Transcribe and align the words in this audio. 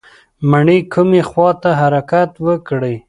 مڼې 0.49 0.77
کومې 0.93 1.21
خواته 1.29 1.69
حرکت 1.79 2.31
وکړي؟ 2.45 2.95